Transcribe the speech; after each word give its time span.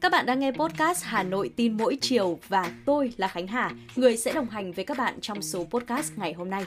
Các 0.00 0.12
bạn 0.12 0.26
đang 0.26 0.40
nghe 0.40 0.52
podcast 0.52 1.04
Hà 1.04 1.22
Nội 1.22 1.50
tin 1.56 1.76
mỗi 1.76 1.98
chiều 2.00 2.38
và 2.48 2.70
tôi 2.86 3.12
là 3.16 3.28
Khánh 3.28 3.46
Hà, 3.46 3.70
người 3.96 4.16
sẽ 4.16 4.32
đồng 4.32 4.48
hành 4.48 4.72
với 4.72 4.84
các 4.84 4.98
bạn 4.98 5.20
trong 5.20 5.42
số 5.42 5.64
podcast 5.64 6.12
ngày 6.16 6.32
hôm 6.32 6.50
nay. 6.50 6.64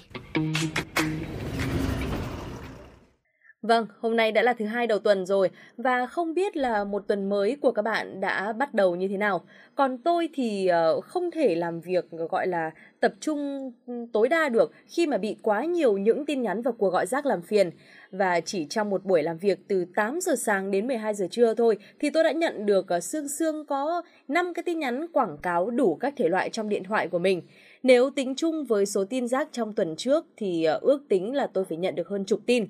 Vâng, 3.66 3.88
hôm 4.00 4.16
nay 4.16 4.32
đã 4.32 4.42
là 4.42 4.54
thứ 4.54 4.66
hai 4.66 4.88
đầu 4.88 5.00
tuần 5.00 5.26
rồi 5.26 5.50
và 5.78 6.06
không 6.06 6.34
biết 6.34 6.58
là 6.58 6.84
một 6.84 7.08
tuần 7.08 7.30
mới 7.30 7.58
của 7.62 7.72
các 7.72 7.82
bạn 7.82 8.22
đã 8.22 8.54
bắt 8.54 8.74
đầu 8.74 8.96
như 8.96 9.08
thế 9.08 9.18
nào. 9.18 9.42
Còn 9.76 9.98
tôi 9.98 10.30
thì 10.34 10.68
ờ, 10.68 11.02
không 11.02 11.32
thể 11.32 11.56
làm 11.56 11.82
việc 11.82 12.06
ờ, 12.12 12.28
gọi 12.28 12.48
là 12.48 12.72
tập 13.00 13.14
trung 13.20 13.72
tối 14.14 14.30
đa 14.30 14.50
được 14.50 14.72
khi 14.88 15.08
mà 15.08 15.18
bị 15.18 15.38
quá 15.42 15.66
nhiều 15.66 15.98
những 15.98 16.26
tin 16.26 16.42
nhắn 16.42 16.62
và 16.62 16.72
cuộc 16.72 16.90
gọi 16.90 17.06
rác 17.06 17.26
làm 17.26 17.42
phiền. 17.42 17.72
Và 18.12 18.40
chỉ 18.40 18.66
trong 18.66 18.90
một 18.90 19.06
buổi 19.06 19.24
làm 19.24 19.38
việc 19.38 19.60
từ 19.68 19.86
8 19.96 20.22
giờ 20.22 20.36
sáng 20.36 20.72
đến 20.72 20.88
12 20.88 21.14
giờ 21.14 21.28
trưa 21.32 21.54
thôi 21.54 21.78
thì 22.00 22.10
tôi 22.10 22.24
đã 22.24 22.32
nhận 22.32 22.66
được 22.66 22.88
ờ, 22.88 23.00
xương 23.00 23.28
xương 23.28 23.66
có 23.66 24.02
5 24.28 24.54
cái 24.54 24.64
tin 24.64 24.80
nhắn 24.80 25.08
quảng 25.14 25.38
cáo 25.42 25.70
đủ 25.70 25.96
các 25.96 26.14
thể 26.18 26.30
loại 26.30 26.50
trong 26.50 26.70
điện 26.70 26.84
thoại 26.84 27.08
của 27.08 27.20
mình. 27.20 27.42
Nếu 27.84 28.10
tính 28.10 28.36
chung 28.36 28.64
với 28.64 28.86
số 28.86 29.06
tin 29.06 29.28
rác 29.28 29.48
trong 29.52 29.74
tuần 29.74 29.96
trước 29.96 30.26
thì 30.38 30.66
ước 30.82 31.00
tính 31.10 31.34
là 31.36 31.48
tôi 31.48 31.66
phải 31.66 31.78
nhận 31.78 31.96
được 31.96 32.08
hơn 32.08 32.26
chục 32.26 32.40
tin 32.46 32.66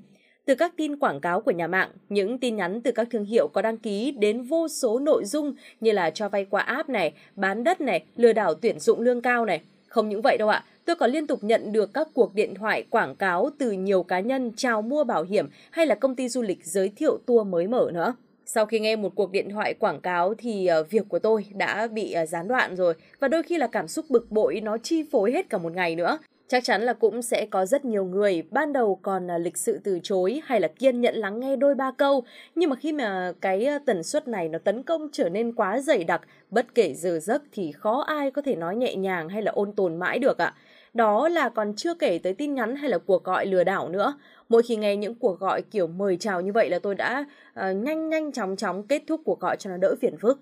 từ 0.46 0.56
các 0.56 0.74
tin 0.78 0.96
quảng 0.96 1.20
cáo 1.20 1.42
của 1.42 1.52
nhà 1.52 1.68
mạng, 1.68 1.90
những 2.10 2.38
tin 2.38 2.56
nhắn 2.56 2.82
từ 2.82 2.92
các 2.92 3.08
thương 3.12 3.26
hiệu 3.26 3.48
có 3.48 3.62
đăng 3.62 3.78
ký 3.78 4.12
đến 4.12 4.42
vô 4.42 4.68
số 4.68 5.00
nội 5.00 5.26
dung 5.26 5.56
như 5.80 5.92
là 5.92 6.10
cho 6.10 6.30
vay 6.30 6.46
qua 6.46 6.62
app 6.62 6.90
này, 6.90 7.14
bán 7.36 7.64
đất 7.64 7.82
này, 7.82 8.04
lừa 8.16 8.34
đảo 8.34 8.54
tuyển 8.54 8.80
dụng 8.80 9.02
lương 9.02 9.22
cao 9.22 9.46
này. 9.46 9.62
Không 9.88 10.10
những 10.10 10.22
vậy 10.22 10.38
đâu 10.38 10.50
ạ, 10.50 10.64
tôi 10.86 10.96
còn 10.96 11.12
liên 11.12 11.28
tục 11.28 11.44
nhận 11.44 11.72
được 11.72 11.94
các 11.94 12.08
cuộc 12.14 12.36
điện 12.36 12.54
thoại 12.56 12.84
quảng 12.90 13.16
cáo 13.16 13.50
từ 13.58 13.72
nhiều 13.72 14.04
cá 14.04 14.20
nhân 14.20 14.52
chào 14.58 14.82
mua 14.82 15.04
bảo 15.04 15.24
hiểm 15.24 15.48
hay 15.72 15.86
là 15.86 15.96
công 15.96 16.16
ty 16.16 16.30
du 16.30 16.42
lịch 16.42 16.66
giới 16.66 16.92
thiệu 16.96 17.18
tour 17.26 17.48
mới 17.48 17.68
mở 17.68 17.90
nữa. 17.94 18.16
Sau 18.46 18.66
khi 18.66 18.80
nghe 18.80 18.96
một 18.96 19.16
cuộc 19.16 19.32
điện 19.32 19.50
thoại 19.50 19.74
quảng 19.74 20.02
cáo 20.02 20.34
thì 20.38 20.66
ờ, 20.66 20.84
việc 20.84 21.06
của 21.10 21.20
tôi 21.20 21.46
đã 21.56 21.88
bị 21.88 22.12
ờ, 22.12 22.26
gián 22.26 22.48
đoạn 22.48 22.76
rồi 22.76 22.94
và 23.20 23.28
đôi 23.28 23.44
khi 23.44 23.58
là 23.58 23.68
cảm 23.68 23.88
xúc 23.88 24.06
bực 24.10 24.32
bội 24.32 24.62
nó 24.62 24.78
chi 24.78 25.04
phối 25.12 25.32
hết 25.32 25.50
cả 25.50 25.58
một 25.58 25.74
ngày 25.76 25.96
nữa. 25.96 26.18
Chắc 26.48 26.64
chắn 26.64 26.82
là 26.82 26.94
cũng 26.94 27.22
sẽ 27.22 27.46
có 27.46 27.66
rất 27.66 27.86
nhiều 27.86 28.06
người 28.06 28.44
ban 28.52 28.74
đầu 28.74 29.00
còn 29.02 29.32
à, 29.32 29.38
lịch 29.38 29.58
sự 29.58 29.80
từ 29.84 30.00
chối 30.04 30.42
hay 30.46 30.60
là 30.60 30.68
kiên 30.68 31.02
nhẫn 31.02 31.16
lắng 31.16 31.40
nghe 31.40 31.56
đôi 31.56 31.76
ba 31.76 31.92
câu, 31.92 32.24
nhưng 32.56 32.70
mà 32.70 32.76
khi 32.76 32.92
mà 32.92 33.34
cái 33.42 33.68
tần 33.86 34.04
suất 34.04 34.28
này 34.28 34.50
nó 34.50 34.60
tấn 34.60 34.84
công 34.84 35.08
trở 35.12 35.30
nên 35.30 35.54
quá 35.54 35.80
dày 35.80 36.04
đặc, 36.04 36.22
bất 36.50 36.76
kể 36.76 36.94
giờ 36.94 37.20
giấc 37.20 37.44
thì 37.52 37.72
khó 37.72 38.04
ai 38.08 38.32
có 38.32 38.42
thể 38.42 38.56
nói 38.56 38.76
nhẹ 38.76 38.96
nhàng 38.96 39.30
hay 39.30 39.42
là 39.42 39.52
ôn 39.52 39.72
tồn 39.72 39.96
mãi 39.96 40.20
được 40.20 40.38
ạ. 40.38 40.54
Đó 40.94 41.30
là 41.30 41.50
còn 41.50 41.74
chưa 41.76 41.94
kể 41.94 42.20
tới 42.24 42.34
tin 42.34 42.54
nhắn 42.54 42.76
hay 42.76 42.90
là 42.90 42.98
cuộc 42.98 43.24
gọi 43.24 43.46
lừa 43.46 43.64
đảo 43.64 43.90
nữa. 43.90 44.20
Mỗi 44.50 44.64
khi 44.64 44.76
nghe 44.76 44.96
những 44.96 45.16
cuộc 45.16 45.40
gọi 45.40 45.62
kiểu 45.62 45.88
mời 45.88 46.18
chào 46.18 46.42
như 46.42 46.52
vậy 46.52 46.70
là 46.70 46.80
tôi 46.80 46.96
đã 46.96 47.26
uh, 47.50 47.76
nhanh 47.76 48.10
nhanh 48.10 48.32
chóng 48.32 48.56
chóng 48.56 48.88
kết 48.88 49.02
thúc 49.08 49.22
cuộc 49.26 49.40
gọi 49.40 49.58
cho 49.58 49.70
nó 49.70 49.78
đỡ 49.78 49.96
phiền 50.02 50.18
phức. 50.18 50.40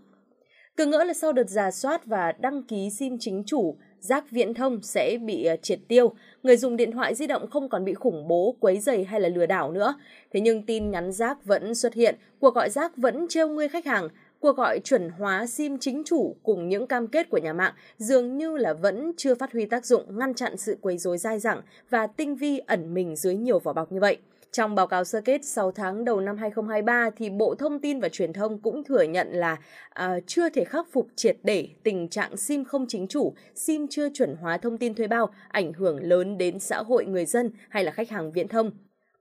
Cứ 0.78 0.86
ngỡ 0.86 1.04
là 1.04 1.14
sau 1.14 1.34
đợt 1.34 1.50
giả 1.50 1.72
soát 1.72 2.06
và 2.06 2.32
đăng 2.32 2.64
ký 2.64 2.90
sim 2.90 3.18
chính 3.20 3.44
chủ, 3.46 3.78
rác 4.04 4.32
viễn 4.32 4.54
thông 4.54 4.80
sẽ 4.82 5.18
bị 5.18 5.46
ờ, 5.46 5.56
triệt 5.62 5.80
tiêu, 5.88 6.14
người 6.44 6.58
dùng 6.58 6.78
điện 6.78 6.92
thoại 6.92 7.16
di 7.16 7.28
động 7.28 7.50
không 7.50 7.70
còn 7.70 7.86
bị 7.86 7.94
khủng 7.94 8.28
bố, 8.28 8.56
quấy 8.60 8.80
rầy 8.80 9.04
hay 9.04 9.22
là 9.22 9.30
lừa 9.30 9.46
đảo 9.46 9.72
nữa. 9.72 9.96
Thế 10.34 10.40
nhưng 10.40 10.66
tin 10.66 10.92
nhắn 10.92 11.12
rác 11.12 11.46
vẫn 11.46 11.76
xuất 11.76 11.94
hiện, 11.94 12.16
cuộc 12.40 12.56
gọi 12.56 12.70
rác 12.70 12.98
vẫn 12.98 13.26
trêu 13.30 13.48
ngươi 13.48 13.70
khách 13.70 13.86
hàng, 13.86 14.08
cuộc 14.40 14.58
gọi 14.58 14.80
chuẩn 14.80 15.10
hóa 15.10 15.46
sim 15.46 15.78
chính 15.80 16.04
chủ 16.06 16.36
cùng 16.44 16.70
những 16.70 16.88
cam 16.88 17.08
kết 17.08 17.30
của 17.30 17.38
nhà 17.38 17.54
mạng 17.54 17.74
dường 17.98 18.38
như 18.38 18.58
là 18.58 18.74
vẫn 18.74 19.12
chưa 19.18 19.36
phát 19.36 19.54
huy 19.54 19.66
tác 19.66 19.86
dụng 19.86 20.18
ngăn 20.18 20.34
chặn 20.34 20.58
sự 20.58 20.78
quấy 20.82 20.98
rối 20.98 21.18
dai 21.18 21.40
dẳng 21.40 21.62
và 21.90 22.08
tinh 22.08 22.36
vi 22.36 22.60
ẩn 22.60 22.94
mình 22.94 23.16
dưới 23.16 23.36
nhiều 23.36 23.60
vỏ 23.60 23.74
bọc 23.74 23.92
như 23.92 24.00
vậy. 24.00 24.18
Trong 24.54 24.76
báo 24.76 24.88
cáo 24.88 25.04
sơ 25.04 25.22
kết 25.22 25.46
6 25.46 25.72
tháng 25.72 26.06
đầu 26.06 26.20
năm 26.20 26.38
2023 26.38 27.10
thì 27.18 27.30
Bộ 27.30 27.56
Thông 27.56 27.80
tin 27.80 28.00
và 28.00 28.10
Truyền 28.10 28.34
thông 28.34 28.62
cũng 28.62 28.84
thừa 28.84 29.02
nhận 29.02 29.28
là 29.32 29.58
uh, 30.04 30.24
chưa 30.28 30.50
thể 30.50 30.64
khắc 30.64 30.88
phục 30.92 31.08
triệt 31.16 31.38
để 31.44 31.68
tình 31.84 32.10
trạng 32.10 32.38
SIM 32.38 32.64
không 32.64 32.86
chính 32.88 33.08
chủ, 33.08 33.34
SIM 33.56 33.88
chưa 33.90 34.10
chuẩn 34.14 34.36
hóa 34.36 34.58
thông 34.58 34.78
tin 34.78 34.96
thuê 34.96 35.08
bao 35.08 35.30
ảnh 35.48 35.74
hưởng 35.74 36.04
lớn 36.04 36.38
đến 36.38 36.60
xã 36.60 36.78
hội 36.78 37.06
người 37.06 37.26
dân 37.26 37.52
hay 37.70 37.84
là 37.84 37.92
khách 37.92 38.10
hàng 38.10 38.32
viễn 38.32 38.48
thông. 38.48 38.72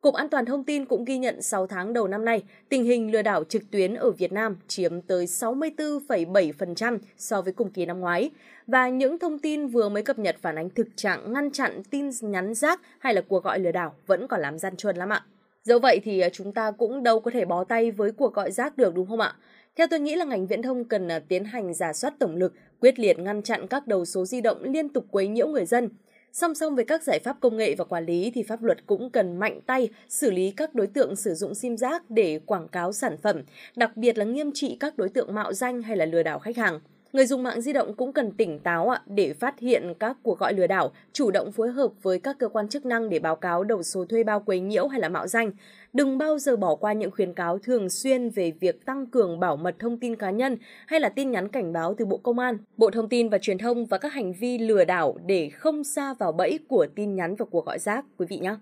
Cục 0.03 0.15
An 0.15 0.29
toàn 0.29 0.45
Thông 0.45 0.65
tin 0.65 0.85
cũng 0.85 1.05
ghi 1.05 1.19
nhận 1.19 1.43
6 1.43 1.67
tháng 1.67 1.93
đầu 1.93 2.09
năm 2.09 2.25
nay, 2.25 2.43
tình 2.69 2.85
hình 2.85 3.11
lừa 3.11 3.23
đảo 3.23 3.45
trực 3.45 3.71
tuyến 3.71 3.95
ở 3.95 4.11
Việt 4.11 4.33
Nam 4.33 4.57
chiếm 4.69 5.01
tới 5.01 5.27
64,7% 5.27 6.99
so 7.17 7.43
với 7.43 7.53
cùng 7.53 7.71
kỳ 7.71 7.87
năm 7.87 8.01
ngoái. 8.01 8.31
Và 8.67 8.89
những 8.89 9.19
thông 9.19 9.39
tin 9.39 9.67
vừa 9.67 9.89
mới 9.89 10.03
cập 10.03 10.19
nhật 10.19 10.37
phản 10.43 10.59
ánh 10.59 10.71
thực 10.71 10.89
trạng 10.97 11.33
ngăn 11.33 11.51
chặn 11.51 11.83
tin 11.91 12.11
nhắn 12.21 12.55
rác 12.55 12.81
hay 12.99 13.15
là 13.15 13.21
cuộc 13.29 13.45
gọi 13.45 13.59
lừa 13.59 13.73
đảo 13.73 13.95
vẫn 14.07 14.29
còn 14.29 14.41
làm 14.41 14.59
gian 14.59 14.77
truân 14.77 14.97
lắm 14.97 15.09
ạ. 15.09 15.25
Dẫu 15.63 15.79
vậy 15.79 16.01
thì 16.05 16.21
à, 16.21 16.29
chúng 16.29 16.53
ta 16.53 16.71
cũng 16.71 17.03
đâu 17.03 17.21
có 17.21 17.31
thể 17.31 17.45
bó 17.45 17.65
tay 17.65 17.91
với 17.91 18.13
cuộc 18.13 18.35
gọi 18.35 18.51
rác 18.51 18.77
được 18.77 18.95
đúng 18.95 19.09
không 19.09 19.21
ạ? 19.21 19.35
Theo 19.77 19.87
tôi 19.91 20.01
nghĩ 20.01 20.15
là 20.15 20.25
ngành 20.25 20.47
viễn 20.47 20.63
thông 20.63 20.85
cần 20.85 21.09
à, 21.09 21.19
tiến 21.29 21.45
hành 21.45 21.75
giả 21.75 21.93
soát 21.93 22.15
tổng 22.19 22.37
lực, 22.37 22.53
quyết 22.81 22.99
liệt 22.99 23.19
ngăn 23.19 23.43
chặn 23.43 23.67
các 23.67 23.87
đầu 23.87 24.05
số 24.05 24.25
di 24.25 24.41
động 24.41 24.63
liên 24.63 24.89
tục 24.89 25.05
quấy 25.11 25.29
nhiễu 25.29 25.47
người 25.47 25.65
dân, 25.65 25.89
Song 26.35 26.55
song 26.55 26.75
với 26.75 26.85
các 26.85 27.03
giải 27.03 27.19
pháp 27.19 27.37
công 27.41 27.57
nghệ 27.57 27.75
và 27.79 27.85
quản 27.85 28.07
lý 28.07 28.31
thì 28.35 28.43
pháp 28.43 28.63
luật 28.63 28.87
cũng 28.87 29.11
cần 29.11 29.37
mạnh 29.37 29.61
tay 29.67 29.89
xử 30.09 30.31
lý 30.31 30.51
các 30.51 30.75
đối 30.75 30.87
tượng 30.87 31.17
sử 31.17 31.35
dụng 31.35 31.55
sim 31.55 31.77
giác 31.77 32.11
để 32.11 32.41
quảng 32.47 32.69
cáo 32.69 32.93
sản 32.93 33.17
phẩm, 33.23 33.43
đặc 33.77 33.97
biệt 33.97 34.19
là 34.19 34.25
nghiêm 34.25 34.51
trị 34.55 34.77
các 34.81 34.97
đối 34.97 35.09
tượng 35.09 35.35
mạo 35.35 35.53
danh 35.53 35.83
hay 35.83 35.97
là 35.97 36.07
lừa 36.07 36.23
đảo 36.23 36.39
khách 36.39 36.57
hàng. 36.57 36.81
Người 37.13 37.27
dùng 37.27 37.43
mạng 37.43 37.61
di 37.61 37.73
động 37.73 37.95
cũng 37.95 38.13
cần 38.13 38.31
tỉnh 38.31 38.59
táo 38.59 38.89
ạ 38.89 39.03
để 39.07 39.33
phát 39.33 39.59
hiện 39.59 39.95
các 39.99 40.17
cuộc 40.23 40.39
gọi 40.39 40.55
lừa 40.55 40.67
đảo, 40.67 40.93
chủ 41.13 41.31
động 41.31 41.53
phối 41.53 41.71
hợp 41.71 41.93
với 42.03 42.19
các 42.19 42.39
cơ 42.39 42.49
quan 42.49 42.69
chức 42.69 42.87
năng 42.87 43.09
để 43.09 43.19
báo 43.19 43.37
cáo 43.37 43.65
đầu 43.65 43.83
số 43.83 44.05
thuê 44.05 44.25
bao 44.25 44.41
quấy 44.41 44.61
nhiễu 44.61 44.89
hay 44.89 45.01
là 45.01 45.09
mạo 45.09 45.27
danh. 45.27 45.51
Đừng 45.93 46.19
bao 46.19 46.39
giờ 46.39 46.57
bỏ 46.57 46.75
qua 46.75 46.93
những 46.93 47.11
khuyến 47.11 47.35
cáo 47.35 47.59
thường 47.59 47.91
xuyên 47.91 48.31
về 48.31 48.53
việc 48.61 48.87
tăng 48.87 49.07
cường 49.07 49.41
bảo 49.41 49.57
mật 49.57 49.75
thông 49.79 49.99
tin 49.99 50.17
cá 50.17 50.31
nhân 50.31 50.57
hay 50.87 51.01
là 51.01 51.09
tin 51.09 51.31
nhắn 51.31 51.49
cảnh 51.49 51.73
báo 51.73 51.95
từ 51.99 52.05
Bộ 52.05 52.17
Công 52.17 52.39
an, 52.39 52.59
Bộ 52.77 52.91
Thông 52.91 53.09
tin 53.09 53.29
và 53.29 53.39
Truyền 53.39 53.59
thông 53.59 53.87
và 53.87 53.99
các 53.99 54.13
hành 54.13 54.33
vi 54.33 54.59
lừa 54.59 54.85
đảo 54.85 55.17
để 55.27 55.49
không 55.49 55.85
xa 55.85 56.15
vào 56.15 56.33
bẫy 56.33 56.59
của 56.69 56.87
tin 56.95 57.15
nhắn 57.15 57.35
và 57.35 57.47
cuộc 57.51 57.67
gọi 57.67 57.79
rác 57.79 58.05
quý 58.19 58.27
vị 58.29 58.39
nhé. 58.39 58.57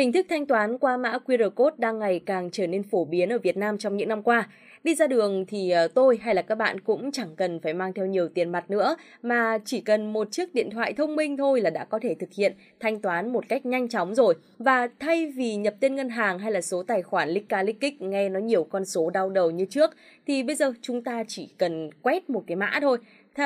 Hình 0.00 0.12
thức 0.12 0.26
thanh 0.28 0.46
toán 0.46 0.78
qua 0.78 0.96
mã 0.96 1.18
QR 1.26 1.50
code 1.50 1.76
đang 1.78 1.98
ngày 1.98 2.20
càng 2.26 2.50
trở 2.52 2.66
nên 2.66 2.82
phổ 2.82 3.04
biến 3.04 3.28
ở 3.28 3.38
Việt 3.38 3.56
Nam 3.56 3.78
trong 3.78 3.96
những 3.96 4.08
năm 4.08 4.22
qua. 4.22 4.48
Đi 4.84 4.94
ra 4.94 5.06
đường 5.06 5.44
thì 5.48 5.70
ờ, 5.70 5.88
tôi 5.88 6.18
hay 6.22 6.34
là 6.34 6.42
các 6.42 6.54
bạn 6.54 6.80
cũng 6.80 7.12
chẳng 7.12 7.36
cần 7.36 7.60
phải 7.60 7.74
mang 7.74 7.92
theo 7.92 8.06
nhiều 8.06 8.28
tiền 8.28 8.52
mặt 8.52 8.70
nữa, 8.70 8.96
mà 9.22 9.58
chỉ 9.64 9.80
cần 9.80 10.12
một 10.12 10.32
chiếc 10.32 10.54
điện 10.54 10.70
thoại 10.70 10.92
thông 10.92 11.16
minh 11.16 11.36
thôi 11.36 11.60
là 11.60 11.70
đã 11.70 11.84
có 11.84 11.98
thể 12.02 12.14
thực 12.14 12.32
hiện 12.32 12.54
thanh 12.80 13.00
toán 13.00 13.32
một 13.32 13.44
cách 13.48 13.66
nhanh 13.66 13.88
chóng 13.88 14.14
rồi. 14.14 14.34
Và 14.58 14.88
thay 15.00 15.26
vì 15.26 15.56
nhập 15.56 15.74
tên 15.80 15.96
ngân 15.96 16.08
hàng 16.08 16.38
hay 16.38 16.52
là 16.52 16.60
số 16.60 16.82
tài 16.82 17.02
khoản 17.02 17.28
lích 17.28 17.48
ca 17.48 17.62
lích 17.62 17.80
kích 17.80 18.02
nghe 18.02 18.28
nó 18.28 18.40
nhiều 18.40 18.64
con 18.64 18.84
số 18.84 19.10
đau 19.10 19.30
đầu 19.30 19.50
như 19.50 19.64
trước, 19.64 19.90
thì 20.26 20.42
bây 20.42 20.56
giờ 20.56 20.72
chúng 20.82 21.02
ta 21.02 21.24
chỉ 21.28 21.48
cần 21.58 21.90
quét 22.02 22.30
một 22.30 22.44
cái 22.46 22.56
mã 22.56 22.78
thôi 22.80 22.98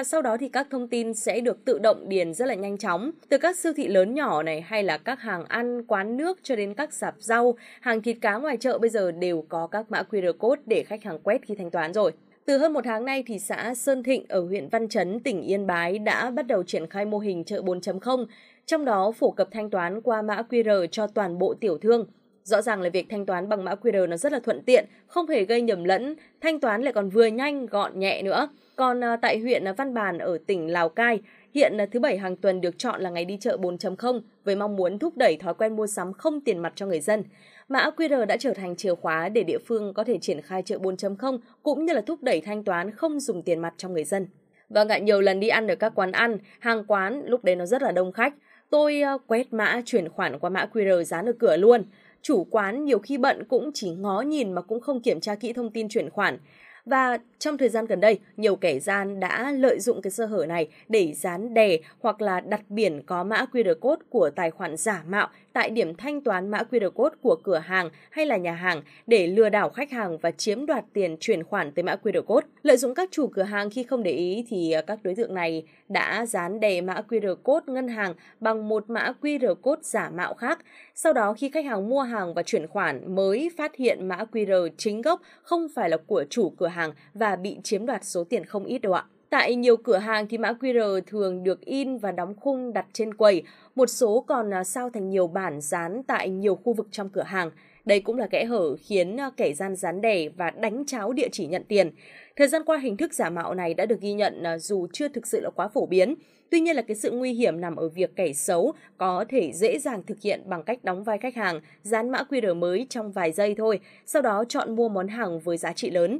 sau 0.05 0.23
đó 0.23 0.37
thì 0.41 0.49
các 0.49 0.67
thông 0.71 0.89
tin 0.89 1.15
sẽ 1.15 1.41
được 1.41 1.65
tự 1.65 1.79
động 1.79 2.09
điền 2.09 2.35
rất 2.35 2.47
là 2.47 2.55
nhanh 2.55 2.79
chóng. 2.79 3.11
Từ 3.29 3.39
các 3.39 3.57
siêu 3.57 3.73
thị 3.77 3.89
lớn 3.89 4.15
nhỏ 4.15 4.43
này 4.43 4.61
hay 4.61 4.83
là 4.83 4.99
các 4.99 5.21
hàng 5.21 5.45
ăn, 5.45 5.85
quán 5.85 6.17
nước 6.17 6.39
cho 6.43 6.57
đến 6.57 6.75
các 6.75 6.93
sạp 6.93 7.15
rau, 7.19 7.57
hàng 7.81 8.03
thịt 8.03 8.17
cá 8.21 8.37
ngoài 8.37 8.57
chợ 8.57 8.79
bây 8.79 8.91
giờ 8.91 9.13
đều 9.13 9.45
có 9.49 9.67
các 9.67 9.91
mã 9.91 10.03
QR 10.11 10.33
code 10.33 10.63
để 10.67 10.85
khách 10.87 11.05
hàng 11.05 11.19
quét 11.19 11.43
khi 11.47 11.55
thanh 11.55 11.71
toán 11.71 11.93
rồi. 11.93 12.13
Từ 12.45 12.59
hơn 12.59 12.73
một 12.73 12.81
tháng 12.85 13.05
nay 13.05 13.23
thì 13.27 13.39
xã 13.39 13.75
Sơn 13.75 14.03
Thịnh 14.03 14.25
ở 14.29 14.41
huyện 14.45 14.69
Văn 14.69 14.89
Chấn, 14.89 15.21
tỉnh 15.21 15.43
Yên 15.43 15.67
Bái 15.67 15.99
đã 15.99 16.31
bắt 16.31 16.47
đầu 16.47 16.63
triển 16.63 16.87
khai 16.87 17.05
mô 17.05 17.19
hình 17.19 17.45
chợ 17.45 17.63
4.0, 17.63 18.27
trong 18.67 18.85
đó 18.85 19.13
phổ 19.13 19.31
cập 19.31 19.49
thanh 19.53 19.71
toán 19.71 20.01
qua 20.01 20.23
mã 20.23 20.43
QR 20.51 20.87
cho 20.87 21.07
toàn 21.07 21.39
bộ 21.39 21.55
tiểu 21.61 21.79
thương. 21.79 22.07
Rõ 22.45 22.63
ràng 22.63 22.83
là 22.83 22.91
việc 22.91 23.07
thanh 23.11 23.27
toán 23.27 23.49
bằng 23.49 23.65
mã 23.65 23.75
QR 23.75 24.09
nó 24.09 24.17
rất 24.17 24.33
là 24.33 24.41
thuận 24.41 24.63
tiện, 24.63 24.85
không 25.07 25.29
hề 25.29 25.45
gây 25.45 25.63
nhầm 25.63 25.85
lẫn, 25.85 26.15
thanh 26.41 26.61
toán 26.61 26.83
lại 26.83 26.93
còn 26.93 27.09
vừa 27.09 27.27
nhanh, 27.27 27.67
gọn 27.67 27.99
nhẹ 27.99 28.23
nữa. 28.23 28.49
Còn 28.77 29.05
à, 29.05 29.17
tại 29.17 29.39
huyện 29.39 29.69
à, 29.69 29.73
Văn 29.73 29.95
Bàn 29.95 30.19
ở 30.19 30.39
tỉnh 30.47 30.73
Lào 30.73 30.89
Cai, 30.89 31.21
hiện 31.55 31.81
à, 31.81 31.87
thứ 31.87 32.01
bảy 32.01 32.19
hàng 32.19 32.37
tuần 32.37 32.61
được 32.61 32.79
chọn 32.79 33.01
là 33.01 33.11
ngày 33.11 33.25
đi 33.25 33.39
chợ 33.41 33.57
4.0 33.57 34.21
với 34.45 34.57
mong 34.57 34.77
muốn 34.77 34.99
thúc 34.99 35.17
đẩy 35.17 35.37
thói 35.37 35.55
quen 35.55 35.77
mua 35.77 35.87
sắm 35.87 36.13
không 36.13 36.41
tiền 36.41 36.59
mặt 36.59 36.73
cho 36.77 36.87
người 36.87 37.01
dân. 37.01 37.25
Mã 37.69 37.91
QR 37.97 38.27
đã 38.27 38.37
trở 38.37 38.55
thành 38.55 38.77
chìa 38.77 38.95
khóa 38.95 39.29
để 39.29 39.43
địa 39.43 39.59
phương 39.67 39.95
có 39.95 40.05
thể 40.05 40.19
triển 40.19 40.41
khai 40.41 40.63
chợ 40.63 40.79
4.0 40.79 41.39
cũng 41.63 41.87
như 41.87 41.93
là 41.93 42.01
thúc 42.01 42.23
đẩy 42.23 42.41
thanh 42.41 42.65
toán 42.65 42.91
không 42.91 43.21
dùng 43.21 43.43
tiền 43.43 43.61
mặt 43.61 43.75
cho 43.77 43.89
người 43.89 44.05
dân. 44.05 44.27
Và 44.69 44.85
ngại 44.85 45.01
nhiều 45.01 45.21
lần 45.21 45.41
đi 45.41 45.49
ăn 45.49 45.67
ở 45.67 45.75
các 45.75 45.93
quán 45.95 46.13
ăn, 46.13 46.39
hàng 46.59 46.85
quán 46.85 47.23
lúc 47.27 47.45
đấy 47.45 47.57
nó 47.57 47.67
rất 47.67 47.83
là 47.83 47.93
đông 47.93 48.13
khách. 48.13 48.35
Tôi 48.71 49.03
quét 49.27 49.53
mã 49.53 49.83
chuyển 49.85 50.09
khoản 50.09 50.39
qua 50.39 50.51
mã 50.51 50.67
QR 50.73 51.03
dán 51.03 51.27
ở 51.27 51.33
cửa 51.39 51.57
luôn. 51.57 51.85
Chủ 52.27 52.47
quán 52.51 52.85
nhiều 52.85 52.99
khi 52.99 53.19
bận 53.19 53.45
cũng 53.49 53.71
chỉ 53.75 53.91
ngó 53.91 54.21
nhìn 54.21 54.53
mà 54.53 54.63
cũng 54.63 54.81
không 54.81 55.01
kiểm 55.01 55.21
tra 55.21 55.35
kỹ 55.35 55.53
thông 55.53 55.71
tin 55.71 55.89
chuyển 55.89 56.11
khoản. 56.11 56.39
Và 56.85 57.19
trong 57.39 57.59
thời 57.59 57.69
gian 57.69 57.87
gần 57.87 58.01
đây, 58.01 58.19
nhiều 58.37 58.57
kẻ 58.57 58.79
gian 58.79 59.21
đã 59.21 59.53
lợi 59.53 59.81
dụng 59.81 60.03
cái 60.03 60.11
sơ 60.11 60.27
hở 60.27 60.47
này 60.49 60.69
để 60.89 61.13
dán 61.13 61.55
đè 61.55 61.79
hoặc 62.01 62.21
là 62.21 62.41
đặt 62.41 62.61
biển 62.69 63.03
có 63.07 63.25
mã 63.25 63.47
QR 63.53 63.75
code 63.81 64.03
của 64.11 64.31
tài 64.31 64.51
khoản 64.51 64.77
giả 64.77 65.03
mạo 65.09 65.29
tại 65.53 65.71
điểm 65.71 65.95
thanh 65.95 66.21
toán 66.21 66.51
mã 66.51 66.63
QR 66.71 66.91
code 66.91 67.17
của 67.23 67.37
cửa 67.43 67.59
hàng 67.59 67.91
hay 68.11 68.27
là 68.27 68.37
nhà 68.37 68.53
hàng 68.53 68.83
để 69.07 69.27
lừa 69.27 69.49
đảo 69.49 69.71
khách 69.71 69.91
hàng 69.91 70.19
và 70.19 70.31
chiếm 70.31 70.67
đoạt 70.67 70.85
tiền 70.93 71.17
chuyển 71.21 71.45
khoản 71.45 71.73
tới 71.73 71.83
mã 71.83 71.97
QR 72.03 72.23
code. 72.23 72.47
Lợi 72.63 72.77
dụng 72.77 72.95
các 72.95 73.09
chủ 73.13 73.27
cửa 73.27 73.43
hàng 73.43 73.71
khi 73.71 73.83
không 73.83 74.03
để 74.03 74.13
ý 74.13 74.45
thì 74.49 74.75
các 74.87 74.99
đối 75.03 75.15
tượng 75.15 75.35
này 75.35 75.63
đã 75.89 76.27
dán 76.27 76.61
đè 76.61 76.81
mã 76.81 77.03
QR 77.09 77.37
code 77.37 77.73
ngân 77.73 77.89
hàng 77.89 78.15
bằng 78.41 78.69
một 78.69 78.91
mã 78.91 79.13
QR 79.23 79.55
code 79.55 79.83
giả 79.83 80.11
mạo 80.11 80.35
khác. 80.35 80.59
Sau 80.95 81.13
đó 81.13 81.35
khi 81.39 81.49
khách 81.49 81.65
hàng 81.65 81.89
mua 81.89 82.03
hàng 82.03 82.35
và 82.35 82.43
chuyển 82.43 82.67
khoản 82.67 83.15
mới 83.15 83.51
phát 83.59 83.77
hiện 83.77 84.09
mã 84.09 84.25
QR 84.33 84.69
chính 84.77 85.03
gốc 85.03 85.21
không 85.43 85.67
phải 85.75 85.91
là 85.91 85.97
của 86.07 86.25
chủ 86.31 86.51
cửa 86.51 86.67
hàng 86.67 86.93
và 87.15 87.37
bị 87.37 87.59
chiếm 87.63 87.87
đoạt 87.87 88.05
số 88.05 88.25
tiền 88.25 88.45
không 88.45 88.65
ít 88.65 88.79
đâu 88.79 88.93
ạ. 88.93 89.05
Tại 89.31 89.55
nhiều 89.55 89.77
cửa 89.77 89.97
hàng 89.97 90.29
thì 90.29 90.39
mã 90.39 90.53
QR 90.61 91.01
thường 91.07 91.45
được 91.45 91.61
in 91.61 91.99
và 91.99 92.13
đóng 92.13 92.35
khung 92.41 92.73
đặt 92.73 92.87
trên 92.93 93.15
quầy, 93.15 93.43
một 93.75 93.87
số 93.87 94.25
còn 94.29 94.55
à, 94.55 94.65
sao 94.65 94.91
thành 94.91 95.11
nhiều 95.11 95.27
bản 95.27 95.61
dán 95.61 96.03
tại 96.03 96.31
nhiều 96.31 96.55
khu 96.55 96.73
vực 96.73 96.89
trong 96.91 97.09
cửa 97.09 97.23
hàng. 97.23 97.51
Đây 97.85 98.01
cũng 98.01 98.19
là 98.19 98.27
kẽ 98.27 98.45
hở 98.45 98.77
khiến 98.77 99.17
ờ, 99.17 99.31
kẻ 99.37 99.53
gian 99.53 99.77
dán 99.77 100.01
đè 100.01 100.29
và 100.29 100.51
đánh 100.51 100.85
cháo 100.87 101.13
địa 101.13 101.29
chỉ 101.33 101.47
nhận 101.47 101.65
tiền. 101.69 101.91
Thời 102.37 102.49
gian 102.49 102.63
qua 102.65 102.79
hình 102.79 102.97
thức 102.97 103.15
giả 103.15 103.31
mạo 103.31 103.55
này 103.55 103.75
đã 103.75 103.87
được 103.87 104.01
ghi 104.01 104.13
nhận 104.13 104.43
ờ, 104.43 104.59
dù 104.59 104.87
chưa 104.93 105.09
thực 105.09 105.27
sự 105.27 105.41
là 105.41 105.51
quá 105.51 105.69
phổ 105.69 105.87
biến. 105.87 106.15
Tuy 106.51 106.61
nhiên 106.61 106.77
là 106.77 106.83
cái 106.83 106.97
sự 106.97 107.11
nguy 107.11 107.33
hiểm 107.33 107.61
nằm 107.61 107.77
ở 107.77 107.89
việc 107.89 108.17
kẻ 108.17 108.33
xấu 108.33 108.73
có 108.97 109.25
thể 109.29 109.53
dễ 109.53 109.79
dàng 109.79 110.03
thực 110.07 110.21
hiện 110.21 110.43
bằng 110.47 110.63
cách 110.63 110.85
đóng 110.85 111.05
vai 111.05 111.19
khách 111.19 111.35
hàng, 111.35 111.61
dán 111.83 112.11
mã 112.11 112.25
QR 112.31 112.57
mới 112.57 112.87
trong 112.91 113.13
vài 113.13 113.33
giây 113.33 113.55
thôi, 113.55 113.81
sau 114.07 114.23
đó 114.23 114.45
chọn 114.49 114.77
mua 114.77 114.89
món 114.89 115.09
hàng 115.09 115.41
với 115.41 115.57
giá 115.57 115.73
trị 115.73 115.91
lớn. 115.91 116.19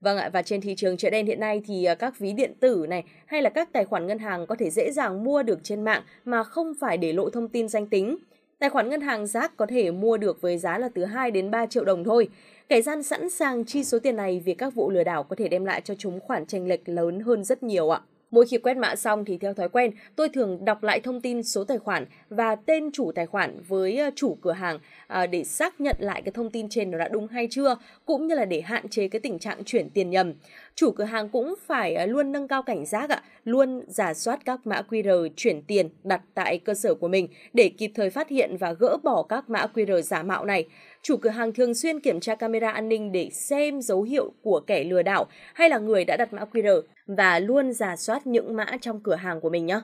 Vâng 0.00 0.18
ạ, 0.18 0.30
và 0.32 0.42
trên 0.42 0.60
thị 0.60 0.74
trường 0.74 0.96
chợ 0.96 1.10
đen 1.10 1.26
hiện 1.26 1.40
nay 1.40 1.62
thì 1.66 1.84
ờ, 1.84 1.94
các 1.94 2.18
ví 2.18 2.32
điện 2.32 2.52
tử 2.60 2.86
này 2.88 3.04
hay 3.26 3.42
là 3.42 3.50
các 3.50 3.72
tài 3.72 3.84
khoản 3.84 4.06
ngân 4.06 4.18
hàng 4.18 4.46
có 4.46 4.54
thể 4.54 4.70
dễ 4.70 4.90
dàng 4.90 5.24
mua 5.24 5.42
được 5.42 5.58
trên 5.62 5.82
mạng 5.82 6.02
mà 6.24 6.44
không 6.44 6.72
phải 6.80 6.96
để 6.96 7.12
lộ 7.12 7.30
thông 7.30 7.48
tin 7.48 7.68
danh 7.68 7.86
tính. 7.86 8.18
Tài 8.62 8.70
khoản 8.70 8.88
ngân 8.88 9.00
hàng 9.00 9.26
rác 9.26 9.56
có 9.56 9.66
thể 9.66 9.90
mua 9.90 10.16
được 10.16 10.40
với 10.40 10.58
giá 10.58 10.78
là 10.78 10.88
từ 10.94 11.04
2 11.04 11.30
đến 11.30 11.50
3 11.50 11.66
triệu 11.66 11.84
đồng 11.84 12.04
thôi. 12.04 12.28
Kẻ 12.68 12.82
gian 12.82 13.02
sẵn 13.02 13.30
sàng 13.30 13.64
chi 13.64 13.84
số 13.84 13.98
tiền 13.98 14.16
này 14.16 14.42
vì 14.44 14.54
các 14.54 14.74
vụ 14.74 14.90
lừa 14.90 15.04
đảo 15.04 15.22
có 15.22 15.36
thể 15.36 15.48
đem 15.48 15.64
lại 15.64 15.80
cho 15.80 15.94
chúng 15.94 16.20
khoản 16.20 16.46
tranh 16.46 16.66
lệch 16.66 16.88
lớn 16.88 17.20
hơn 17.20 17.44
rất 17.44 17.62
nhiều 17.62 17.90
ạ. 17.90 18.00
Mỗi 18.30 18.46
khi 18.46 18.58
quét 18.58 18.76
mã 18.76 18.96
xong 18.96 19.24
thì 19.24 19.38
theo 19.38 19.54
thói 19.54 19.68
quen, 19.68 19.90
tôi 20.16 20.28
thường 20.28 20.64
đọc 20.64 20.82
lại 20.82 21.00
thông 21.00 21.20
tin 21.20 21.42
số 21.42 21.64
tài 21.64 21.78
khoản 21.78 22.06
và 22.30 22.54
tên 22.54 22.90
chủ 22.92 23.12
tài 23.14 23.26
khoản 23.26 23.60
với 23.68 23.98
ờ, 23.98 24.10
chủ 24.16 24.36
cửa 24.42 24.52
hàng 24.52 24.78
ờ, 25.06 25.26
để 25.26 25.44
xác 25.44 25.80
nhận 25.80 25.96
lại 25.98 26.22
cái 26.22 26.32
thông 26.32 26.50
tin 26.50 26.68
trên 26.68 26.90
nó 26.90 26.98
đã 26.98 27.08
đúng 27.08 27.28
hay 27.28 27.48
chưa, 27.50 27.76
cũng 28.04 28.26
như 28.26 28.34
là 28.34 28.44
để 28.44 28.60
hạn 28.60 28.88
chế 28.88 29.08
cái 29.08 29.20
tình 29.20 29.38
trạng 29.38 29.64
chuyển 29.64 29.90
tiền 29.90 30.10
nhầm. 30.10 30.32
Chủ 30.74 30.90
cửa 30.90 31.04
hàng 31.04 31.28
cũng 31.28 31.54
phải 31.66 31.94
à, 31.94 32.06
luôn 32.06 32.32
nâng 32.32 32.48
cao 32.48 32.62
cảnh 32.62 32.86
giác 32.86 33.10
ạ, 33.10 33.22
luôn 33.44 33.80
giả 33.88 34.14
soát 34.14 34.40
các 34.44 34.66
mã 34.66 34.82
QR 34.90 35.28
chuyển 35.36 35.62
tiền 35.62 35.88
đặt 36.04 36.20
tại 36.34 36.58
cơ 36.58 36.74
sở 36.74 36.94
của 36.94 37.08
mình 37.08 37.28
để 37.52 37.68
kịp 37.78 37.92
thời 37.94 38.10
phát 38.10 38.28
hiện 38.28 38.56
và 38.56 38.72
gỡ 38.72 38.96
bỏ 39.02 39.22
các 39.22 39.50
mã 39.50 39.66
QR 39.74 40.00
giả 40.00 40.22
mạo 40.22 40.44
này 40.44 40.68
chủ 41.02 41.16
cửa 41.16 41.30
hàng 41.30 41.52
thường 41.52 41.74
xuyên 41.74 42.00
kiểm 42.00 42.20
tra 42.20 42.34
camera 42.34 42.70
an 42.70 42.88
ninh 42.88 43.12
để 43.12 43.30
xem 43.32 43.82
dấu 43.82 44.02
hiệu 44.02 44.32
của 44.42 44.60
kẻ 44.66 44.84
lừa 44.84 45.02
đảo 45.02 45.26
hay 45.54 45.68
là 45.68 45.78
người 45.78 46.04
đã 46.04 46.16
đặt 46.16 46.32
mã 46.32 46.44
QR 46.52 46.82
và 47.06 47.38
luôn 47.38 47.72
giả 47.72 47.96
soát 47.96 48.26
những 48.26 48.56
mã 48.56 48.66
trong 48.80 49.00
cửa 49.00 49.14
hàng 49.14 49.40
của 49.40 49.50
mình 49.50 49.66
nhé. 49.66 49.80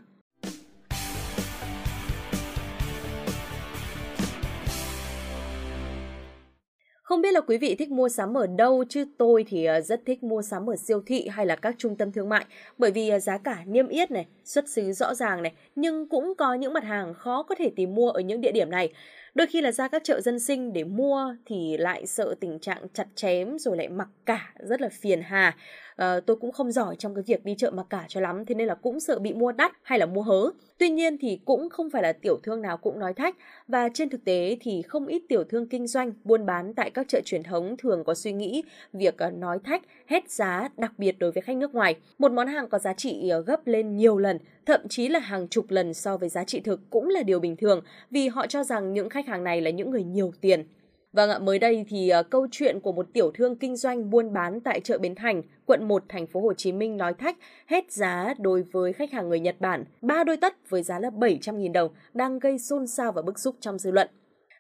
Không 7.09 7.21
biết 7.21 7.33
là 7.33 7.41
quý 7.41 7.59
vị 7.59 7.75
thích 7.75 7.91
mua 7.91 8.09
sắm 8.09 8.35
ở 8.35 8.47
đâu 8.47 8.85
chứ 8.89 9.05
tôi 9.19 9.45
thì 9.49 9.65
ờ, 9.65 9.81
rất 9.81 10.01
thích 10.07 10.23
mua 10.23 10.43
sắm 10.43 10.71
ở 10.71 10.77
siêu 10.77 11.03
thị 11.07 11.29
hay 11.29 11.47
là 11.47 11.57
các 11.57 11.75
trung 11.79 11.97
tâm 11.97 12.13
thương 12.13 12.29
mại 12.29 12.45
bởi 12.79 12.91
vì 12.91 13.09
ờ, 13.09 13.19
giá 13.19 13.39
cả 13.39 13.63
niêm 13.67 13.89
yết 13.89 14.11
này, 14.11 14.27
xuất 14.45 14.69
xứ 14.69 14.93
rõ 14.93 15.15
ràng 15.15 15.43
này, 15.43 15.53
nhưng 15.77 16.09
cũng 16.09 16.35
có 16.39 16.55
những 16.55 16.73
mặt 16.73 16.85
hàng 16.85 17.15
khó 17.15 17.43
có 17.43 17.55
thể 17.59 17.71
tìm 17.77 17.95
mua 17.95 18.11
ở 18.11 18.21
những 18.21 18.41
địa 18.41 18.53
điểm 18.53 18.71
này. 18.71 18.93
Đôi 19.39 19.47
khi 19.47 19.61
là 19.61 19.73
ra 19.73 19.89
các 19.89 20.05
chợ 20.05 20.21
dân 20.21 20.39
sinh 20.39 20.73
để 20.73 20.85
mua 20.85 21.35
thì 21.47 21.77
lại 21.77 22.07
sợ 22.07 22.35
tình 22.41 22.59
trạng 22.59 22.87
chặt 22.93 23.07
chém 23.15 23.59
rồi 23.59 23.77
lại 23.77 23.89
mặc 23.89 24.09
cả 24.27 24.53
rất 24.59 24.81
là 24.81 24.89
phiền 24.89 25.23
hà. 25.23 25.57
À, 25.97 26.21
tôi 26.27 26.37
cũng 26.37 26.53
không 26.53 26.73
giỏi 26.73 26.97
trong 26.97 27.15
cái 27.15 27.25
việc 27.27 27.45
đi 27.45 27.55
chợ 27.59 27.71
mặc 27.71 27.87
cả 27.91 28.05
cho 28.09 28.21
lắm 28.21 28.45
thế 28.47 28.55
nên 28.55 28.67
là 28.67 28.75
cũng 28.75 29.01
sợ 29.01 29.19
bị 29.19 29.33
mua 29.33 29.53
đắt 29.53 29.73
hay 29.83 29.99
là 29.99 30.07
mua 30.07 30.23
hớ. 30.23 30.51
Tuy 30.79 30.91
nhiên 30.91 31.19
thì 31.19 31.41
cũng 31.45 31.69
không 31.69 31.91
phải 31.91 32.03
là 32.03 32.13
tiểu 32.13 32.39
thương 32.43 32.63
nào 32.63 32.77
cũng 32.77 32.99
nói 32.99 33.15
thách 33.15 33.37
và 33.69 33.89
trên 33.95 34.09
thực 34.11 34.25
tế 34.25 34.57
thì 34.61 34.83
không 34.83 35.07
ít 35.07 35.23
tiểu 35.29 35.45
thương 35.45 35.69
kinh 35.69 35.87
doanh 35.87 36.13
buôn 36.25 36.47
bán 36.47 36.75
tại 36.75 36.91
các 36.91 37.09
chợ 37.09 37.21
truyền 37.25 37.43
thống 37.43 37.77
thường 37.79 38.05
có 38.05 38.15
suy 38.15 38.33
nghĩ 38.33 38.63
việc 38.93 39.19
ờ, 39.19 39.31
nói 39.31 39.59
thách 39.65 39.83
hết 40.07 40.31
giá 40.31 40.69
đặc 40.77 40.93
biệt 40.99 41.19
đối 41.19 41.33
với 41.33 41.43
khách 41.43 41.57
nước 41.57 41.75
ngoài. 41.75 41.97
Một 42.19 42.33
món 42.33 42.47
hàng 42.47 42.69
có 42.69 42.79
giá 42.79 42.93
trị 42.93 43.29
ờ, 43.29 43.41
gấp 43.41 43.67
lên 43.67 43.97
nhiều 43.97 44.19
lần, 44.19 44.39
thậm 44.67 44.81
chí 44.89 45.09
là 45.09 45.19
hàng 45.19 45.49
chục 45.49 45.65
lần 45.69 45.95
so 45.95 46.17
với 46.17 46.29
giá 46.29 46.45
trị 46.45 46.61
thực 46.61 46.81
cũng 46.91 47.09
là 47.09 47.23
điều 47.23 47.41
bình 47.41 47.57
thường 47.57 47.81
vì 48.11 48.29
họ 48.29 48.47
cho 48.47 48.65
rằng 48.65 48.93
những 48.93 49.09
khách 49.09 49.27
hàng 49.29 49.45
này 49.45 49.61
là 49.61 49.71
những 49.71 49.91
người 49.91 50.05
nhiều 50.05 50.33
tiền. 50.41 50.65
Vâng 51.13 51.31
ạ, 51.31 51.39
mới 51.39 51.59
đây 51.59 51.85
thì 51.89 52.13
uh, 52.21 52.31
câu 52.31 52.47
chuyện 52.51 52.81
của 52.81 52.93
một 52.93 53.07
tiểu 53.13 53.31
thương 53.35 53.57
kinh 53.57 53.77
doanh 53.77 54.11
buôn 54.11 54.33
bán 54.33 54.61
tại 54.61 54.81
chợ 54.81 54.99
Bến 54.99 55.15
Thành, 55.15 55.43
quận 55.67 55.89
1 55.89 56.05
thành 56.09 56.27
phố 56.27 56.41
Hồ 56.41 56.53
Chí 56.55 56.73
Minh 56.73 56.97
nói 56.97 57.15
thách 57.15 57.37
hết 57.67 57.93
giá 57.93 58.35
đối 58.39 58.63
với 58.63 58.93
khách 58.93 59.13
hàng 59.13 59.29
người 59.29 59.41
Nhật 59.41 59.57
Bản, 59.61 59.85
ba 60.01 60.25
đôi 60.25 60.37
tất 60.37 60.71
với 60.71 60.83
giá 60.83 60.99
là 60.99 61.11
700.000 61.11 61.73
đồng 61.73 61.93
đang 62.15 62.39
gây 62.39 62.59
xôn 62.59 62.87
xao 62.87 63.13
và 63.13 63.23
bức 63.23 63.39
xúc 63.39 63.57
trong 63.61 63.79
dư 63.79 63.91
luận. 63.91 64.09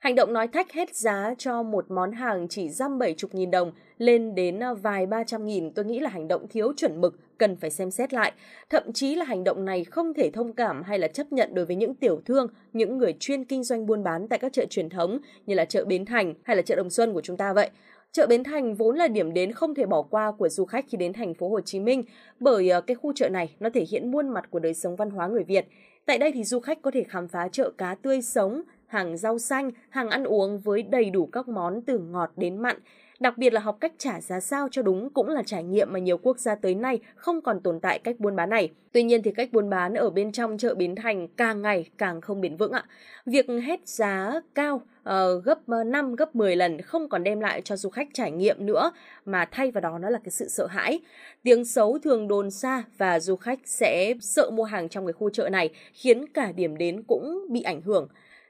Hành 0.01 0.15
động 0.15 0.33
nói 0.33 0.49
thách 0.49 0.73
hết 0.73 0.97
giá 0.97 1.35
cho 1.39 1.63
một 1.63 1.91
món 1.91 2.13
hàng 2.13 2.47
chỉ 2.49 2.69
răm 2.69 2.99
70 2.99 3.15
nghìn 3.33 3.51
đồng 3.51 3.73
lên 3.99 4.35
đến 4.35 4.63
à, 4.63 4.75
vài 4.75 5.07
ba 5.07 5.25
trăm 5.25 5.47
nghìn 5.47 5.71
tôi 5.71 5.85
nghĩ 5.85 6.01
là 6.01 6.11
hành 6.11 6.29
động 6.29 6.49
thiếu 6.49 6.73
chuẩn 6.77 7.01
mực, 7.01 7.19
cần 7.39 7.57
phải 7.57 7.71
xem 7.71 7.91
xét 7.91 8.13
lại. 8.13 8.33
Thậm 8.71 8.93
chí 8.93 9.15
là 9.15 9.25
hành 9.25 9.45
động 9.45 9.65
này 9.65 9.85
không 9.85 10.15
thể 10.15 10.31
thông 10.31 10.53
cảm 10.53 10.83
hay 10.83 10.99
là 10.99 11.09
chấp 11.09 11.33
nhận 11.33 11.55
đối 11.55 11.65
với 11.65 11.77
những 11.77 11.95
tiểu 11.95 12.21
thương, 12.25 12.47
những 12.73 12.99
người 12.99 13.15
chuyên 13.21 13.45
kinh 13.45 13.65
doanh 13.65 13.87
buôn 13.87 14.03
bán 14.03 14.29
tại 14.29 14.39
các 14.39 14.53
chợ 14.53 14.65
truyền 14.71 14.89
thống 14.89 15.19
như 15.47 15.55
là 15.55 15.65
chợ 15.65 15.85
Bến 15.85 16.05
Thành 16.05 16.35
hay 16.43 16.57
là 16.57 16.63
chợ 16.63 16.77
Đồng 16.77 16.91
Xuân 16.91 17.13
của 17.13 17.21
chúng 17.21 17.37
ta 17.37 17.53
vậy. 17.53 17.71
Chợ 18.13 18.27
Bến 18.27 18.45
Thành 18.45 18.75
vốn 18.75 18.97
là 18.97 19.09
điểm 19.09 19.35
đến 19.35 19.53
không 19.53 19.75
thể 19.75 19.87
bỏ 19.87 20.03
qua 20.03 20.33
của 20.33 20.49
du 20.49 20.65
khách 20.65 20.85
khi 20.89 20.99
đến 20.99 21.13
thành 21.13 21.35
phố 21.35 21.49
Hồ 21.49 21.61
Chí 21.61 21.81
Minh 21.81 22.03
bởi 22.41 22.71
à, 22.71 22.81
cái 22.81 22.95
khu 22.95 23.13
chợ 23.13 23.29
này 23.29 23.57
nó 23.61 23.71
thể 23.75 23.85
hiện 23.91 24.11
muôn 24.11 24.29
mặt 24.29 24.51
của 24.51 24.59
đời 24.59 24.75
sống 24.75 24.97
văn 24.97 25.11
hóa 25.11 25.29
người 25.29 25.45
Việt. 25.45 25.67
Tại 26.07 26.19
đây 26.19 26.33
thì 26.33 26.45
du 26.45 26.61
khách 26.61 26.83
có 26.83 26.91
thể 26.91 27.05
khám 27.09 27.29
phá 27.29 27.49
chợ 27.53 27.71
cá 27.79 27.95
tươi 27.95 28.23
sống, 28.23 28.63
hàng 28.89 29.17
rau 29.17 29.39
xanh, 29.39 29.71
hàng 29.91 30.11
ăn 30.11 30.25
uống 30.25 30.59
với 30.59 30.83
đầy 30.83 31.11
đủ 31.11 31.27
các 31.27 31.49
món 31.49 31.83
từ 31.83 31.99
ngọt 31.99 32.31
đến 32.37 32.59
mặn. 32.59 32.77
Đặc 33.21 33.39
biệt 33.39 33.53
là 33.53 33.61
học 33.61 33.77
cách 33.81 33.93
trả 33.99 34.21
giá 34.21 34.41
sao 34.41 34.69
cho 34.71 34.83
đúng 34.83 35.11
cũng 35.11 35.29
là 35.29 35.43
trải 35.43 35.65
nghiệm 35.65 35.93
mà 35.93 35.99
nhiều 35.99 36.19
quốc 36.19 36.39
gia 36.39 36.55
tới 36.55 36.75
nay 36.75 36.99
không 37.15 37.41
còn 37.41 37.61
tồn 37.61 37.81
tại 37.81 37.99
cách 37.99 38.17
buôn 38.19 38.37
bán 38.37 38.51
này. 38.51 38.71
Tuy 38.93 39.03
nhiên 39.03 39.23
thì 39.23 39.31
cách 39.31 39.49
buôn 39.53 39.71
bán 39.71 39.95
ở 39.95 40.11
bên 40.11 40.33
trong 40.33 40.59
chợ 40.59 40.75
Bến 40.75 40.95
Thành 40.95 41.29
càng 41.29 41.63
ngày 41.63 41.91
càng 41.99 42.21
không 42.21 42.41
bền 42.41 42.57
vững 42.57 42.73
ạ. 42.73 42.85
Việc 43.27 43.47
hết 43.65 43.89
giá 43.89 44.41
cao 44.55 44.75
uh, 44.75 45.45
gấp 45.45 45.59
ờ, 45.67 45.85
5 45.85 46.15
gấp 46.15 46.37
10 46.37 46.57
lần 46.57 46.83
không 46.83 47.09
còn 47.09 47.25
đem 47.25 47.41
lại 47.41 47.63
cho 47.65 47.77
du 47.77 47.89
khách 47.89 48.09
trải 48.13 48.31
nghiệm 48.31 48.67
nữa 48.67 48.93
mà 49.25 49.45
thay 49.51 49.71
vào 49.71 49.81
đó 49.81 49.99
nó 49.99 50.11
là 50.11 50.19
cái 50.25 50.31
sự 50.31 50.49
sợ 50.49 50.67
hãi. 50.67 51.01
Tiếng 51.43 51.65
xấu 51.65 51.99
thường 51.99 52.29
đồn 52.29 52.51
xa 52.51 52.83
và 52.99 53.21
du 53.21 53.37
khách 53.37 53.59
sẽ 53.65 54.15
sợ 54.21 54.51
mua 54.51 54.65
hàng 54.65 54.89
trong 54.89 55.07
cái 55.07 55.13
khu 55.13 55.31
chợ 55.31 55.49
này 55.49 55.71
khiến 55.93 56.27
cả 56.29 56.53
điểm 56.53 56.77
đến 56.77 57.03
cũng 57.03 57.47
bị 57.51 57.63
ảnh 57.63 57.81
hưởng. 57.81 58.09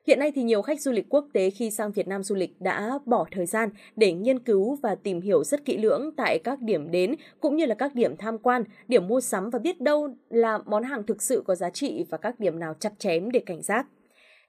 Hiện 0.08 0.18
nay 0.18 0.32
thì 0.34 0.42
nhiều 0.42 0.62
khách 0.62 0.80
du 0.80 0.92
lịch 0.92 1.06
quốc 1.08 1.26
tế 1.32 1.50
khi 1.50 1.70
sang 1.70 1.92
Việt 1.92 2.08
Nam 2.08 2.22
du 2.22 2.34
lịch 2.34 2.60
đã 2.60 2.98
bỏ 3.06 3.26
thời 3.30 3.46
gian 3.46 3.68
để 3.96 4.12
nghiên 4.12 4.38
cứu 4.38 4.78
và 4.82 4.94
tìm 4.94 5.20
hiểu 5.20 5.44
rất 5.44 5.64
kỹ 5.64 5.78
lưỡng 5.78 6.10
tại 6.16 6.38
các 6.44 6.60
điểm 6.60 6.90
đến 6.90 7.14
cũng 7.40 7.56
như 7.56 7.66
là 7.66 7.74
các 7.74 7.94
điểm 7.94 8.16
tham 8.16 8.38
quan, 8.38 8.64
điểm 8.88 9.08
mua 9.08 9.20
sắm 9.20 9.50
và 9.50 9.58
biết 9.58 9.80
đâu 9.80 10.14
là 10.30 10.58
món 10.66 10.82
hàng 10.82 11.02
thực 11.02 11.22
sự 11.22 11.42
có 11.46 11.54
giá 11.54 11.70
trị 11.70 12.04
và 12.10 12.18
các 12.18 12.40
điểm 12.40 12.58
nào 12.58 12.74
chặt 12.80 12.92
chém 12.98 13.30
để 13.30 13.40
cảnh 13.46 13.62
giác. 13.62 13.86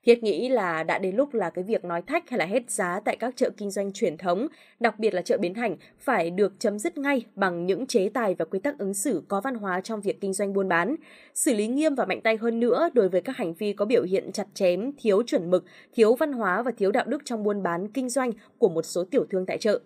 Thiết 0.05 0.23
nghĩ 0.23 0.49
là 0.49 0.83
đã 0.83 0.99
đến 0.99 1.15
lúc 1.15 1.33
là 1.33 1.49
cái 1.49 1.63
việc 1.63 1.85
nói 1.85 2.01
thách 2.01 2.29
hay 2.29 2.39
là 2.39 2.45
hết 2.45 2.71
giá 2.71 2.99
tại 3.05 3.17
các 3.19 3.35
chợ 3.35 3.49
kinh 3.57 3.71
doanh 3.71 3.93
truyền 3.93 4.17
thống, 4.17 4.47
đặc 4.79 4.99
biệt 4.99 5.13
là 5.13 5.21
chợ 5.21 5.37
Bến 5.37 5.53
Thành, 5.53 5.77
phải 5.99 6.29
được 6.29 6.53
chấm 6.59 6.79
dứt 6.79 6.97
ngay 6.97 7.25
bằng 7.35 7.65
những 7.65 7.87
chế 7.87 8.09
tài 8.13 8.35
và 8.35 8.45
quy 8.45 8.59
tắc 8.59 8.77
ứng 8.77 8.93
xử 8.93 9.23
có 9.27 9.41
văn 9.41 9.55
hóa 9.55 9.81
trong 9.81 10.01
việc 10.01 10.21
kinh 10.21 10.33
doanh 10.33 10.53
buôn 10.53 10.67
bán. 10.67 10.95
Xử 11.33 11.53
lý 11.53 11.67
nghiêm 11.67 11.95
và 11.95 12.05
mạnh 12.05 12.21
tay 12.21 12.37
hơn 12.37 12.59
nữa 12.59 12.89
đối 12.93 13.09
với 13.09 13.21
các 13.21 13.37
hành 13.37 13.53
vi 13.53 13.73
có 13.73 13.85
biểu 13.85 14.03
hiện 14.03 14.31
chặt 14.31 14.47
chém, 14.53 14.91
thiếu 14.97 15.23
chuẩn 15.23 15.49
mực, 15.49 15.65
thiếu 15.93 16.15
văn 16.15 16.33
hóa 16.33 16.61
và 16.61 16.71
thiếu 16.71 16.91
đạo 16.91 17.05
đức 17.07 17.21
trong 17.25 17.43
buôn 17.43 17.63
bán 17.63 17.87
kinh 17.87 18.09
doanh 18.09 18.31
của 18.57 18.69
một 18.69 18.85
số 18.85 19.03
tiểu 19.11 19.25
thương 19.29 19.45
tại 19.45 19.57
chợ. 19.57 19.79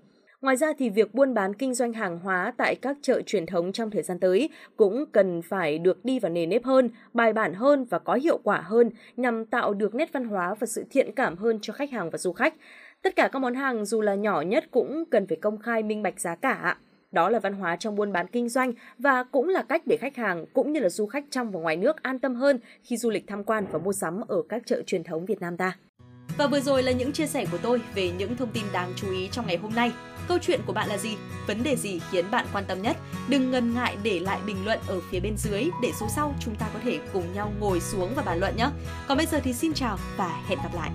Ngoài 0.44 0.56
ra 0.56 0.74
thì 0.78 0.90
việc 0.90 1.14
buôn 1.14 1.34
bán 1.34 1.54
kinh 1.54 1.74
doanh 1.74 1.94
hàng 1.94 2.20
hóa 2.20 2.54
tại 2.58 2.76
các 2.76 2.98
chợ 3.02 3.22
truyền 3.26 3.46
thống 3.46 3.72
trong 3.72 3.92
thời 3.92 4.04
gian 4.04 4.20
tới 4.20 4.50
cũng 4.78 5.06
cần 5.12 5.42
phải 5.42 5.78
được 5.78 6.06
đi 6.06 6.20
vào 6.20 6.32
nề 6.32 6.46
nếp 6.46 6.64
hơn, 6.64 6.90
bài 7.14 7.34
bản 7.34 7.54
hơn 7.54 7.86
và 7.86 8.00
có 8.00 8.14
hiệu 8.14 8.40
quả 8.44 8.62
hơn 8.62 8.90
nhằm 9.18 9.46
tạo 9.46 9.74
được 9.74 9.96
nét 9.96 10.14
văn 10.14 10.26
hóa 10.26 10.56
và 10.60 10.68
sự 10.68 10.84
thiện 10.90 11.12
cảm 11.16 11.36
hơn 11.36 11.60
cho 11.62 11.74
khách 11.74 11.92
hàng 11.92 12.10
và 12.10 12.18
du 12.18 12.34
khách. 12.34 12.54
Tất 13.02 13.16
cả 13.16 13.30
các 13.32 13.40
món 13.40 13.56
hàng 13.56 13.86
dù 13.86 14.02
là 14.02 14.16
nhỏ 14.16 14.42
nhất 14.42 14.64
cũng 14.72 15.04
cần 15.12 15.28
phải 15.28 15.38
công 15.42 15.58
khai 15.58 15.84
minh 15.84 16.04
bạch 16.04 16.20
giá 16.20 16.36
cả. 16.36 16.78
Đó 17.12 17.30
là 17.30 17.40
văn 17.40 17.54
hóa 17.54 17.76
trong 17.76 17.96
buôn 17.96 18.12
bán 18.12 18.28
kinh 18.28 18.50
doanh 18.50 18.74
và 18.98 19.24
cũng 19.24 19.50
là 19.50 19.62
cách 19.62 19.82
để 19.86 19.98
khách 19.98 20.16
hàng 20.16 20.46
cũng 20.54 20.74
như 20.74 20.80
là 20.80 20.90
du 20.90 21.06
khách 21.06 21.26
trong 21.30 21.52
và 21.52 21.60
ngoài 21.60 21.78
nước 21.78 22.04
an 22.04 22.20
tâm 22.20 22.36
hơn 22.36 22.60
khi 22.84 22.98
du 22.98 23.10
lịch 23.10 23.28
tham 23.28 23.44
quan 23.44 23.66
và 23.72 23.80
mua 23.80 23.94
sắm 23.94 24.22
ở 24.28 24.44
các 24.50 24.62
chợ 24.66 24.82
truyền 24.86 25.04
thống 25.04 25.26
Việt 25.26 25.42
Nam 25.42 25.58
ta. 25.58 25.78
Và 26.38 26.48
vừa 26.48 26.60
rồi 26.60 26.84
là 26.84 26.92
những 26.92 27.12
chia 27.12 27.28
sẻ 27.28 27.46
của 27.52 27.58
tôi 27.58 27.82
về 27.96 28.12
những 28.12 28.38
thông 28.38 28.52
tin 28.52 28.64
đáng 28.72 28.94
chú 28.96 29.12
ý 29.12 29.30
trong 29.32 29.48
ngày 29.48 29.58
hôm 29.58 29.76
nay. 29.76 29.92
Câu 30.28 30.38
chuyện 30.42 30.62
của 30.66 30.74
bạn 30.74 30.90
là 30.90 30.98
gì? 30.98 31.18
Vấn 31.48 31.64
đề 31.64 31.76
gì 31.76 32.00
khiến 32.12 32.32
bạn 32.32 32.46
quan 32.54 32.66
tâm 32.66 32.82
nhất? 32.82 32.98
Đừng 33.28 33.52
ngần 33.52 33.74
ngại 33.74 33.98
để 34.04 34.20
lại 34.20 34.40
bình 34.46 34.66
luận 34.66 34.80
ở 34.88 35.02
phía 35.12 35.20
bên 35.20 35.38
dưới 35.38 35.70
để 35.82 35.92
số 36.00 36.08
sau 36.16 36.36
chúng 36.40 36.56
ta 36.56 36.70
có 36.74 36.80
thể 36.84 37.00
cùng 37.14 37.34
nhau 37.34 37.54
ngồi 37.60 37.80
xuống 37.80 38.14
và 38.16 38.24
bàn 38.24 38.40
luận 38.40 38.58
nhé. 38.58 38.70
Còn 39.08 39.18
bây 39.18 39.26
giờ 39.26 39.40
thì 39.44 39.54
xin 39.54 39.74
chào 39.74 39.98
và 40.18 40.42
hẹn 40.48 40.60
gặp 40.64 40.76
lại. 40.76 40.90